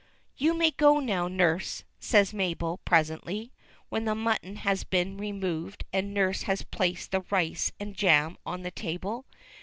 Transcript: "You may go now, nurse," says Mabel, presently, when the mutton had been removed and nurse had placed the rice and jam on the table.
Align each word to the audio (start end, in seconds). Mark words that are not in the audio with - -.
"You 0.35 0.55
may 0.55 0.71
go 0.71 0.99
now, 0.99 1.27
nurse," 1.27 1.83
says 1.99 2.33
Mabel, 2.33 2.79
presently, 2.85 3.51
when 3.89 4.05
the 4.05 4.15
mutton 4.15 4.55
had 4.55 4.89
been 4.89 5.15
removed 5.15 5.83
and 5.93 6.11
nurse 6.11 6.41
had 6.41 6.71
placed 6.71 7.11
the 7.11 7.21
rice 7.29 7.71
and 7.79 7.93
jam 7.95 8.39
on 8.43 8.63
the 8.63 8.71
table. 8.71 9.27